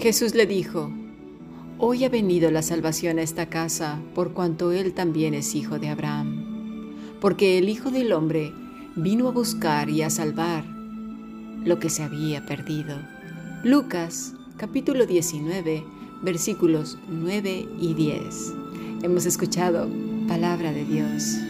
[0.00, 0.90] Jesús le dijo,
[1.76, 5.90] Hoy ha venido la salvación a esta casa, por cuanto él también es hijo de
[5.90, 8.50] Abraham, porque el Hijo del Hombre
[8.96, 10.64] vino a buscar y a salvar
[11.64, 12.96] lo que se había perdido.
[13.62, 15.84] Lucas capítulo 19
[16.22, 18.54] versículos 9 y 10.
[19.02, 19.86] Hemos escuchado
[20.26, 21.49] palabra de Dios.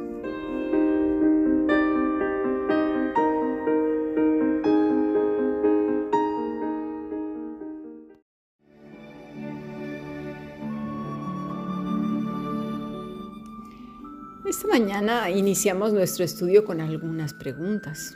[14.61, 18.15] Esta mañana iniciamos nuestro estudio con algunas preguntas.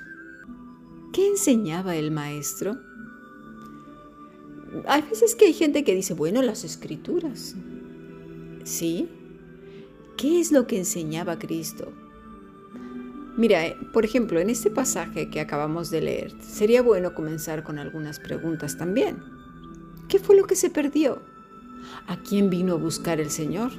[1.12, 2.78] ¿Qué enseñaba el maestro?
[4.86, 7.56] Hay veces que hay gente que dice, bueno, las escrituras.
[8.64, 9.10] Sí,
[10.18, 11.92] ¿Qué es lo que enseñaba Cristo?
[13.38, 17.80] Mira, eh, por ejemplo, en este pasaje que acabamos de leer, sería bueno comenzar con
[17.80, 19.18] algunas preguntas también.
[20.08, 21.24] ¿Qué fue lo que se perdió?
[22.06, 23.72] ¿A quién vino a buscar el Señor?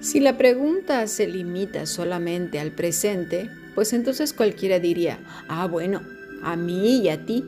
[0.00, 5.18] Si la pregunta se limita solamente al presente, pues entonces cualquiera diría,
[5.48, 6.02] ah, bueno,
[6.42, 7.44] a mí y a ti.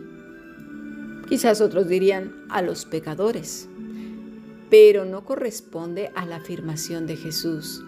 [1.29, 3.69] Quizás otros dirían, a los pecadores
[4.71, 7.83] pero no corresponde a la afirmación de Jesús.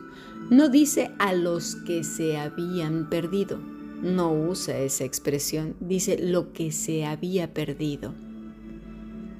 [0.50, 3.58] No dice a los que se habían perdido.
[4.03, 5.76] No usa esa expresión.
[5.78, 8.12] Dice lo que se había perdido.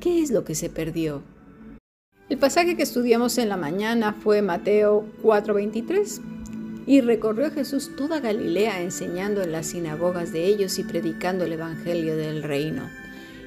[0.00, 1.22] ¿Qué es lo que se perdió?
[2.28, 6.21] El pasaje que estudiamos en la mañana fue Mateo 4:23.
[6.87, 12.16] Y recorrió Jesús toda Galilea enseñando en las sinagogas de ellos y predicando el Evangelio
[12.16, 12.88] del reino,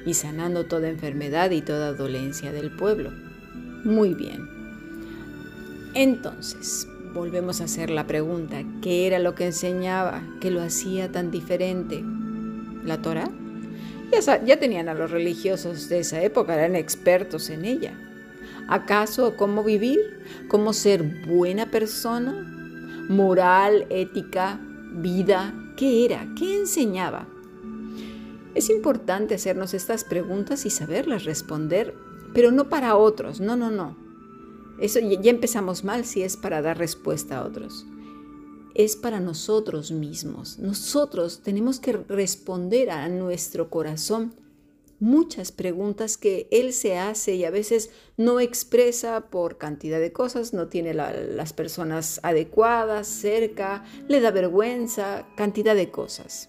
[0.06, 3.12] y sanando toda enfermedad y toda dolencia del pueblo.
[3.84, 4.48] Muy bien.
[5.92, 11.30] Entonces, volvemos a hacer la pregunta, ¿qué era lo que enseñaba que lo hacía tan
[11.30, 12.02] diferente?
[12.84, 13.30] ¿La Torah?
[14.12, 18.05] Ya, ya tenían a los religiosos de esa época, eran expertos en ella.
[18.68, 19.98] ¿Acaso cómo vivir?
[20.48, 22.32] ¿Cómo ser buena persona?
[23.08, 24.60] ¿Moral, ética,
[24.92, 25.54] vida?
[25.76, 26.26] ¿Qué era?
[26.36, 27.28] ¿Qué enseñaba?
[28.54, 31.94] Es importante hacernos estas preguntas y saberlas responder
[32.36, 33.96] pero no para otros, no, no, no.
[34.78, 37.86] Eso ya empezamos mal si es para dar respuesta a otros.
[38.74, 40.58] Es para nosotros mismos.
[40.58, 44.34] Nosotros tenemos que responder a nuestro corazón
[44.98, 50.52] muchas preguntas que él se hace y a veces no expresa por cantidad de cosas,
[50.52, 56.48] no tiene las personas adecuadas cerca, le da vergüenza, cantidad de cosas.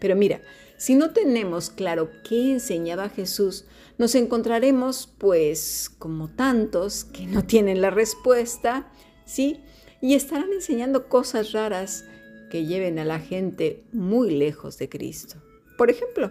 [0.00, 0.40] Pero mira,
[0.76, 7.80] si no tenemos claro qué enseñaba Jesús, nos encontraremos pues como tantos que no tienen
[7.80, 8.92] la respuesta,
[9.24, 9.60] ¿sí?
[10.00, 12.04] Y estarán enseñando cosas raras
[12.50, 15.36] que lleven a la gente muy lejos de Cristo.
[15.78, 16.30] Por ejemplo,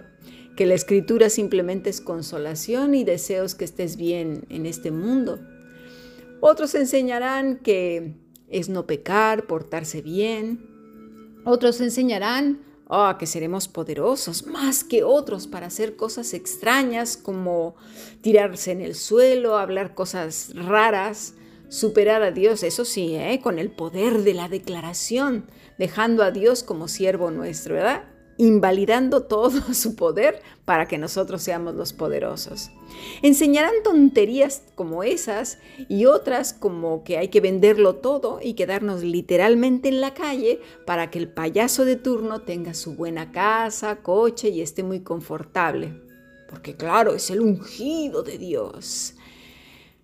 [0.56, 5.40] que la escritura simplemente es consolación y deseos que estés bien en este mundo.
[6.41, 8.16] Otros enseñarán que
[8.50, 10.69] es no pecar, portarse bien.
[11.46, 17.75] Otros enseñarán oh, que seremos poderosos más que otros para hacer cosas extrañas como
[18.22, 21.34] tirarse en el suelo, hablar cosas raras,
[21.70, 23.40] superar a Dios, eso sí, ¿eh?
[23.41, 25.47] con el poder de la declaración,
[25.79, 28.03] dejando a Dios como siervo nuestro, ¿verdad?
[28.38, 32.72] Invalidando todo su poder para que nosotros seamos los poderosos.
[33.22, 35.59] Enseñarán tonterías como esas
[35.90, 41.09] y otras como que hay que venderlo todo y quedarnos literalmente en la calle para
[41.09, 46.02] que el payaso de turno tenga su buena casa, coche y esté muy confortable.
[46.50, 49.16] Porque claro, es el ungido de Dios.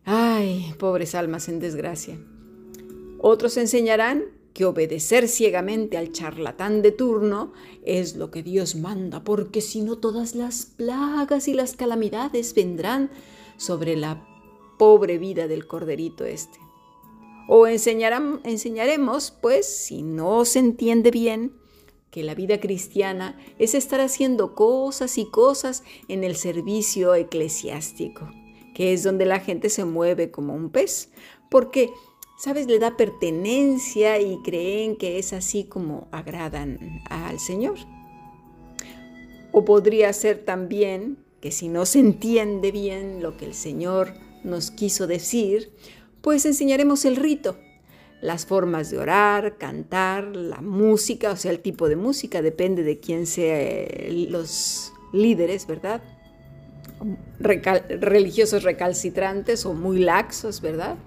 [0.04, 2.18] Ay, pobres almas en desgracia.
[3.20, 7.54] Otros enseñarán que obedecer ciegamente al charlatán de turno
[7.86, 13.10] es lo que Dios manda, porque si no todas las plagas y las calamidades vendrán
[13.56, 14.28] sobre la
[14.78, 16.60] pobre vida del corderito este.
[17.48, 21.54] O enseñaremos, pues, si no se entiende bien,
[22.12, 28.30] que la vida cristiana es estar haciendo cosas y cosas en el servicio eclesiástico,
[28.76, 31.12] que es donde la gente se mueve como un pez,
[31.50, 31.92] porque,
[32.40, 37.78] ¿sabes?, le da pertenencia y creen que es así como agradan al Señor.
[39.52, 44.14] O podría ser también que si no se entiende bien lo que el Señor
[44.44, 45.74] nos quiso decir,
[46.22, 47.58] pues enseñaremos el rito
[48.22, 53.00] las formas de orar, cantar, la música, o sea, el tipo de música, depende de
[53.00, 56.02] quién sean los líderes, ¿verdad?
[57.40, 60.98] religiosos recalcitrantes o muy laxos, ¿verdad?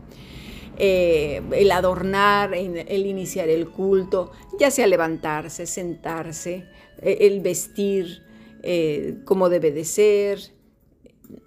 [0.78, 6.66] Eh, el adornar, el iniciar el culto, ya sea levantarse, sentarse,
[7.00, 8.22] e, el vestir
[8.62, 10.38] eh, como debe de ser,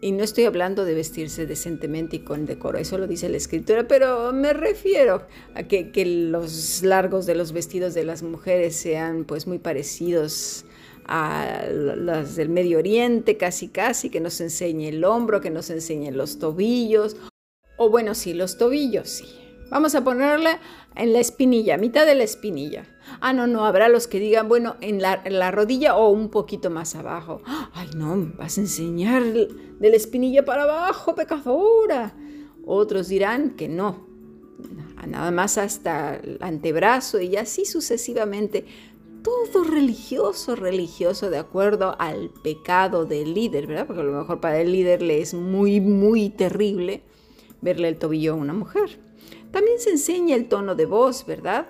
[0.01, 3.88] y no estoy hablando de vestirse decentemente y con decoro, eso lo dice la escritura,
[3.88, 5.24] pero me refiero
[5.54, 10.66] a que, los largos de los vestidos de las mujeres sean pues muy parecidos
[11.07, 16.12] a las del Medio Oriente, casi casi, que nos enseñe el hombro, que nos enseñe
[16.12, 17.16] los tobillos,
[17.77, 19.25] o bueno, sí, los tobillos, sí.
[19.69, 20.51] Vamos a ponerle
[20.95, 22.86] en la espinilla, mitad de la espinilla.
[23.19, 26.95] Ah, no, no, habrá los que digan, bueno, en la, rodilla o un poquito más
[26.95, 27.42] abajo.
[27.74, 32.16] Ay, no, vas a enseñar de la espinilla para abajo, pecadora.
[32.66, 34.07] Otros dirán que no,
[35.07, 38.66] nada más hasta el antebrazo y así sucesivamente.
[39.24, 43.88] Todo religioso, religioso de acuerdo al pecado del líder, ¿verdad?
[43.88, 47.01] Porque a lo mejor para el líder le es muy, muy terrible
[47.65, 48.97] verle el tobillo a una mujer.
[49.51, 51.67] También se enseña el tono de voz, ¿verdad?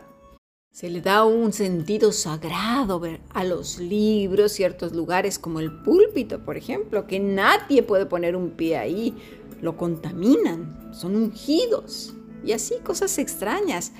[0.72, 6.58] Se le da un sentido sagrado a los libros, ciertos lugares como el púlpito, por
[6.58, 9.16] ejemplo, que nadie puede poner un pie ahí,
[9.62, 12.14] lo contaminan, son ungidos
[12.44, 13.94] y así cosas extrañas.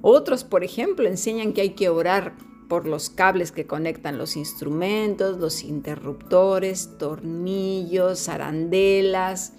[0.00, 2.34] Otros, por ejemplo, enseñan que hay que orar
[2.68, 9.52] por los cables que conectan los instrumentos, los interruptores, tornillos, arandelas,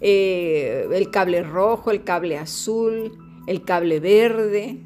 [0.00, 4.80] eh, el cable rojo, el cable azul, el cable verde,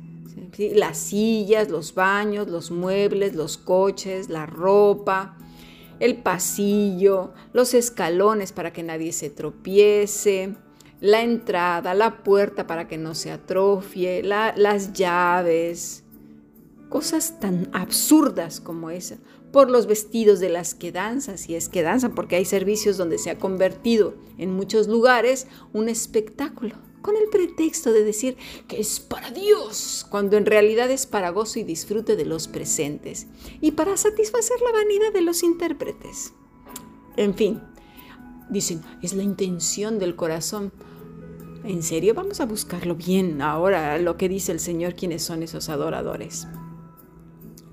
[0.75, 5.37] las sillas, los baños, los muebles, los coches, la ropa,
[6.01, 10.55] el pasillo, los escalones para que nadie se tropiece,
[11.01, 16.05] la entrada, la puerta para que no se atrofie, las llaves,
[16.89, 19.17] cosas tan absurdas como esa,
[19.53, 23.19] por los vestidos de las que danzan, si es que danzan, porque hay servicios donde
[23.19, 28.37] se ha convertido en muchos lugares un espectáculo con el pretexto de decir
[28.69, 33.27] que es para Dios, cuando en realidad es para gozo y disfrute de los presentes
[33.61, 36.33] y para satisfacer la vanidad de los intérpretes.
[37.17, 37.61] En fin,
[38.49, 40.73] dicen, es la intención del corazón.
[41.65, 42.15] ¿En serio?
[42.15, 46.47] Vamos a buscarlo bien ahora, lo que dice el Señor, quiénes son esos adoradores.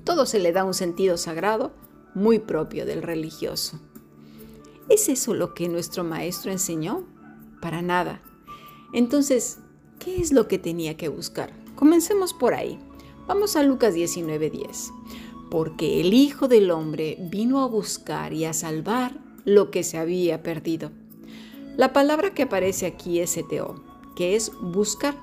[0.10, 1.72] Todo se le da un sentido sagrado
[2.16, 3.80] muy propio del religioso.
[4.90, 7.06] ¿Es eso lo que nuestro maestro enseñó?
[7.62, 8.20] Para nada.
[8.92, 9.60] Entonces,
[10.00, 11.54] ¿qué es lo que tenía que buscar?
[11.76, 12.80] Comencemos por ahí.
[13.28, 14.92] Vamos a Lucas 19:10.
[15.52, 19.16] Porque el Hijo del Hombre vino a buscar y a salvar
[19.46, 20.90] lo que se había perdido.
[21.78, 23.84] La palabra que aparece aquí es eteo,
[24.16, 25.14] que es buscar,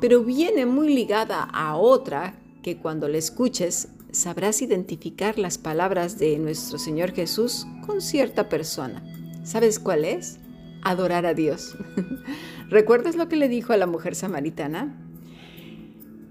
[0.00, 6.38] pero viene muy ligada a otra que cuando la escuches sabrás identificar las palabras de
[6.38, 9.02] nuestro Señor Jesús con cierta persona.
[9.42, 10.38] ¿Sabes cuál es?
[10.82, 11.76] Adorar a Dios.
[12.68, 14.98] ¿Recuerdas lo que le dijo a la mujer samaritana?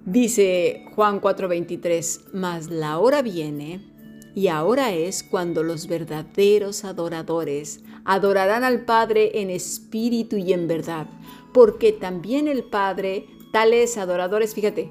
[0.06, 3.82] Dice Juan 4:23, mas la hora viene
[4.34, 11.08] y ahora es cuando los verdaderos adoradores adorarán al Padre en espíritu y en verdad,
[11.54, 14.90] porque también el Padre, tales adoradores, fíjate,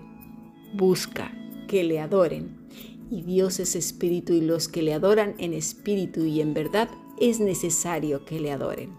[0.75, 1.33] busca
[1.67, 2.60] que le adoren.
[3.11, 6.89] Y Dios es espíritu y los que le adoran en espíritu y en verdad
[7.19, 8.95] es necesario que le adoren.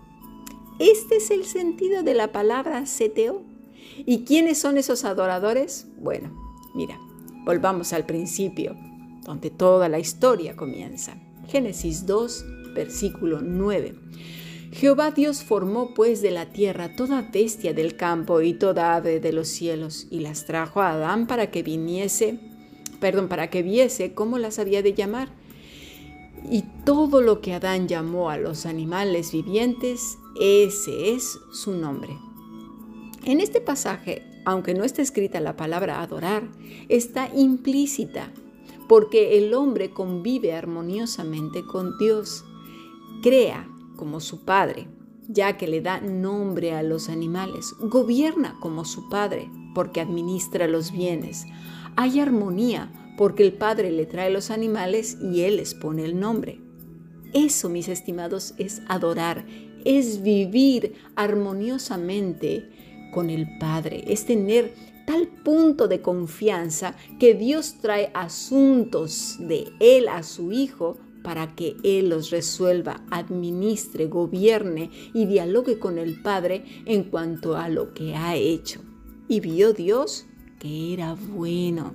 [0.79, 3.43] Este es el sentido de la palabra seteo.
[4.05, 5.87] ¿Y quiénes son esos adoradores?
[5.97, 6.31] Bueno,
[6.75, 6.99] mira,
[7.45, 8.75] volvamos al principio,
[9.23, 11.15] donde toda la historia comienza.
[11.47, 13.95] Génesis 2, versículo 9.
[14.73, 19.33] Jehová Dios formó pues de la tierra toda bestia del campo y toda ave de
[19.33, 22.39] los cielos, y las trajo a Adán para que viniese,
[23.01, 25.27] perdón, para que viese cómo las había de llamar.
[26.50, 32.17] Y todo lo que Adán llamó a los animales vivientes, ese es su nombre.
[33.25, 36.43] En este pasaje, aunque no está escrita la palabra adorar,
[36.88, 38.31] está implícita,
[38.88, 42.43] porque el hombre convive armoniosamente con Dios,
[43.22, 44.88] crea como su Padre,
[45.27, 50.91] ya que le da nombre a los animales, gobierna como su Padre, porque administra los
[50.91, 51.46] bienes.
[51.95, 56.60] Hay armonía porque el Padre le trae los animales y Él les pone el nombre.
[57.33, 59.45] Eso, mis estimados, es adorar,
[59.86, 62.69] es vivir armoniosamente
[63.13, 64.74] con el Padre, es tener
[65.05, 71.75] tal punto de confianza que Dios trae asuntos de Él a su Hijo para que
[71.83, 78.15] Él los resuelva, administre, gobierne y dialogue con el Padre en cuanto a lo que
[78.15, 78.81] ha hecho.
[79.27, 80.25] Y vio Dios
[80.61, 81.93] que era bueno.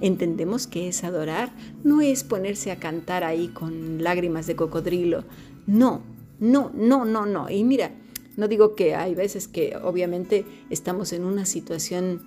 [0.00, 5.24] Entendemos que es adorar, no es ponerse a cantar ahí con lágrimas de cocodrilo.
[5.66, 6.02] No,
[6.38, 7.50] no, no, no, no.
[7.50, 7.90] Y mira,
[8.36, 12.22] no digo que hay veces que obviamente estamos en una situación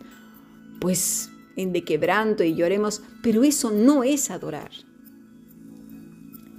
[0.81, 4.71] pues de quebranto y lloremos, pero eso no es adorar.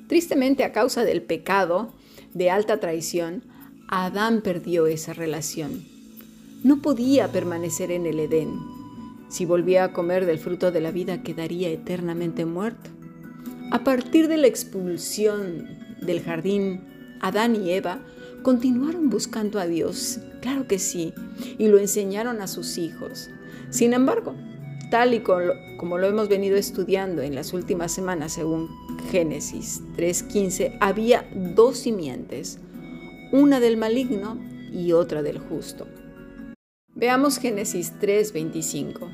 [0.08, 1.92] Tristemente a causa del pecado
[2.32, 3.44] de alta traición,
[3.88, 5.95] Adán perdió esa relación.
[6.66, 8.58] No podía permanecer en el Edén
[9.28, 12.90] si volvía a comer del fruto de la vida, quedaría eternamente muerto.
[13.70, 15.68] A partir de la expulsión
[16.00, 16.80] del jardín,
[17.20, 18.00] Adán y Eva
[18.42, 21.14] continuaron buscando a Dios, claro que sí,
[21.56, 23.30] y lo enseñaron a sus hijos.
[23.70, 24.34] Sin embargo,
[24.90, 28.68] tal y como lo hemos venido estudiando en las últimas semanas según
[29.12, 32.58] Génesis 3.15, había dos simientes,
[33.30, 34.36] una del maligno
[34.72, 35.86] y otra del justo.
[36.96, 39.10] Veamos Génesis 3:25.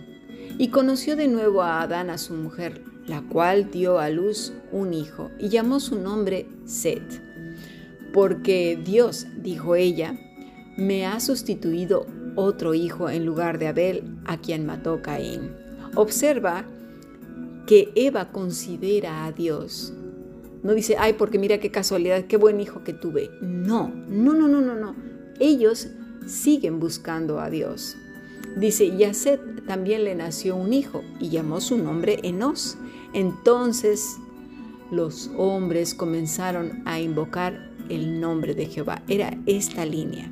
[0.56, 4.94] Y conoció de nuevo a Adán a su mujer, la cual dio a luz un
[4.94, 7.02] hijo, y llamó su nombre Set.
[8.12, 10.16] Porque Dios, dijo ella,
[10.76, 15.50] me ha sustituido otro hijo en lugar de Abel, a quien mató Caín.
[15.96, 16.64] Observa
[17.66, 19.92] que Eva considera a Dios.
[20.62, 23.28] No dice, ay, porque mira qué casualidad, qué buen hijo que tuve.
[23.40, 24.94] No, no, no, no, no, no.
[25.40, 25.88] Ellos
[26.26, 27.96] siguen buscando a Dios.
[28.56, 32.76] Dice, y a Seth también le nació un hijo y llamó su nombre Enos.
[33.14, 34.16] Entonces
[34.90, 39.02] los hombres comenzaron a invocar el nombre de Jehová.
[39.08, 40.30] Era esta línea.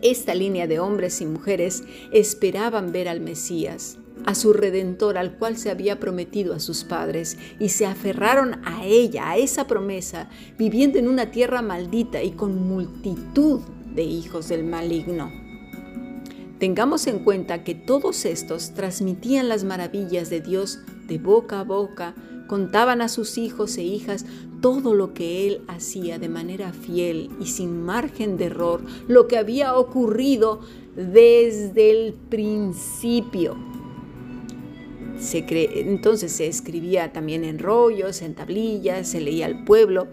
[0.00, 5.58] Esta línea de hombres y mujeres esperaban ver al Mesías, a su redentor al cual
[5.58, 10.98] se había prometido a sus padres, y se aferraron a ella, a esa promesa, viviendo
[10.98, 13.62] en una tierra maldita y con multitud
[13.98, 15.32] de hijos del maligno.
[16.60, 20.78] Tengamos en cuenta que todos estos transmitían las maravillas de Dios
[21.08, 22.14] de boca a boca,
[22.46, 24.24] contaban a sus hijos e hijas
[24.60, 29.36] todo lo que Él hacía de manera fiel y sin margen de error, lo que
[29.36, 30.60] había ocurrido
[30.94, 33.56] desde el principio.
[35.40, 40.06] Entonces se escribía también en rollos, en tablillas, se leía al pueblo,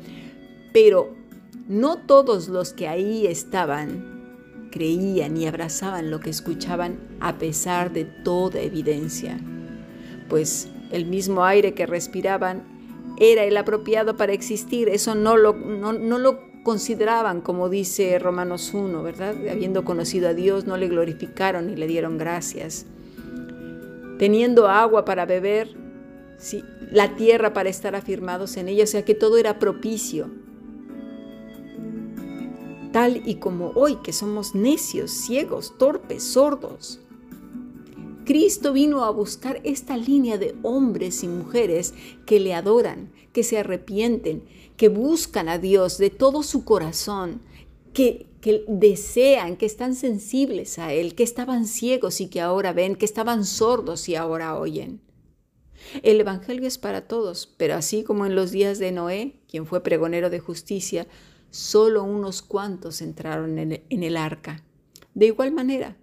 [0.74, 1.25] pero
[1.68, 8.04] no todos los que ahí estaban creían y abrazaban lo que escuchaban a pesar de
[8.06, 9.40] toda evidencia,
[10.30, 12.64] pues el mismo aire que respiraban
[13.18, 19.02] era el apropiado para existir, eso no lo, no, lo consideraban, como dice Romanos 1,
[19.02, 19.36] ¿verdad?
[19.50, 22.86] Habiendo conocido a Dios, no le glorificaron ni le dieron gracias.
[24.20, 25.70] Teniendo agua para beber,
[26.38, 30.45] sí, la tierra para estar afirmados en ella, o sea que todo era propicio
[32.96, 37.02] tal y como hoy que somos necios, ciegos, torpes, sordos.
[38.24, 41.94] Cristo vino a buscar esta línea de hombres y mujeres
[42.26, 44.46] que le adoran, que se arrepienten,
[44.78, 47.42] que buscan a Dios de todo su corazón,
[47.92, 48.28] que,
[48.70, 53.44] desean, que están sensibles a Él, que estaban ciegos y que ahora ven, que estaban
[53.44, 55.02] sordos y ahora oyen.
[56.02, 59.84] El Evangelio es para todos, pero así como en los días de Noé, quien fue
[59.84, 61.08] pregonero de justicia,
[61.50, 64.64] solo unos cuantos entraron en el arca.
[65.14, 65.98] De igual manera,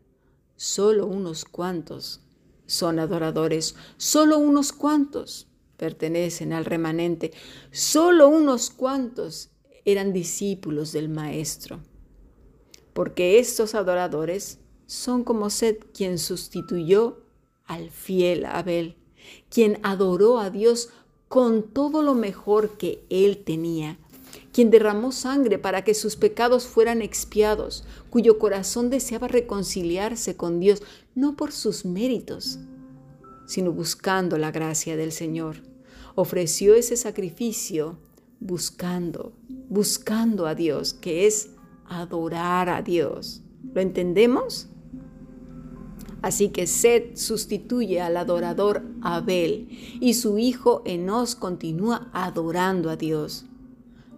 [0.57, 2.21] solo unos cuantos
[2.67, 7.33] son adoradores, solo unos cuantos pertenecen al remanente,
[7.71, 9.51] solo unos cuantos
[9.85, 11.81] eran discípulos del Maestro.
[12.93, 17.25] Porque estos adoradores son como Seth, quien sustituyó
[17.67, 18.97] al fiel Abel,
[19.51, 20.91] quien adoró a Dios
[21.29, 23.99] con todo lo mejor que él tenía
[24.53, 30.83] quien derramó sangre para que sus pecados fueran expiados, cuyo corazón deseaba reconciliarse con Dios,
[31.15, 32.59] no por sus méritos,
[33.47, 35.57] sino buscando la gracia del Señor.
[36.15, 37.99] Ofreció ese sacrificio
[38.41, 39.33] buscando,
[39.69, 41.51] buscando a Dios, que es
[41.87, 43.43] adorar a Dios.
[43.75, 44.69] ¿Lo entendemos?
[46.21, 49.69] Así que Seth sustituye al adorador Abel
[50.01, 53.47] y su hijo Enos continúa adorando a Dios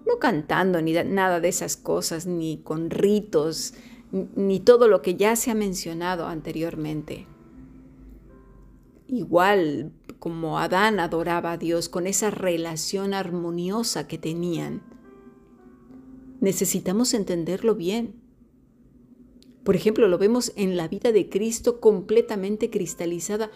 [0.06, 3.74] no cantando ni nada de esas cosas, ni con ritos,
[4.12, 7.26] ni todo lo que ya se ha mencionado anteriormente.
[9.06, 14.82] Igual como Adán adoraba a Dios con esa relación armoniosa que tenían,
[16.40, 18.14] necesitamos entenderlo bien.
[19.64, 23.50] Por ejemplo, lo vemos en la vida de Cristo completamente cristalizada,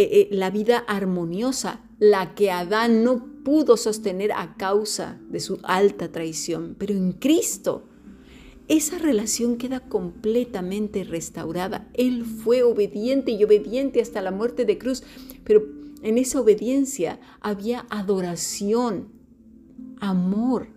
[0.00, 5.58] eh, eh, la vida armoniosa, la que Adán no pudo sostener a causa de su
[5.64, 7.82] alta traición, pero en Cristo
[8.68, 11.90] esa relación queda completamente restaurada.
[11.94, 15.02] Él fue obediente y obediente hasta la muerte de cruz,
[15.42, 15.64] pero
[16.02, 19.08] en esa obediencia había adoración,
[19.98, 20.68] amor,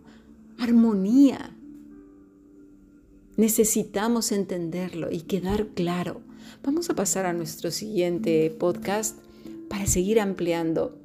[0.58, 1.56] armonía.
[3.38, 6.22] Necesitamos entenderlo y quedar claro.
[6.64, 9.18] Vamos a pasar a nuestro siguiente podcast
[9.68, 10.96] para seguir ampliando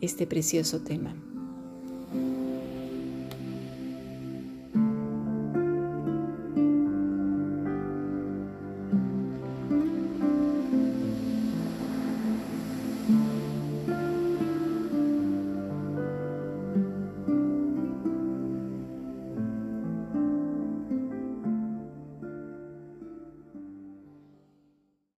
[0.00, 1.16] este precioso tema.